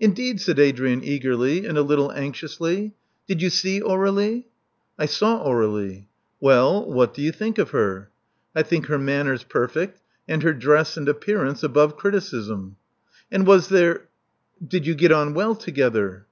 Indeed?" 0.00 0.40
said 0.40 0.58
Adrian 0.58 1.04
eagerly, 1.04 1.66
and 1.66 1.76
a 1.76 1.82
little 1.82 2.10
anxiously. 2.12 2.94
*'Did 3.26 3.42
you 3.42 3.50
see 3.50 3.82
Aur^lie?*' 3.82 4.44
"I 4.98 5.04
saw 5.04 5.44
Aurelie." 5.46 6.08
"Well? 6.40 6.90
What 6.90 7.12
do 7.12 7.20
you 7.20 7.30
think 7.32 7.58
of 7.58 7.68
her?" 7.72 8.08
"I 8.54 8.62
think 8.62 8.86
her 8.86 8.96
manners 8.96 9.42
perfect, 9.44 10.00
and 10.26 10.42
her 10.42 10.54
dress 10.54 10.96
and 10.96 11.06
appearance 11.06 11.62
above 11.62 11.98
criticism." 11.98 12.76
"And 13.30 13.46
was 13.46 13.68
there— 13.68 14.08
did 14.66 14.86
you 14.86 14.94
get 14.94 15.12
on 15.12 15.34
well 15.34 15.54
together?" 15.54 16.24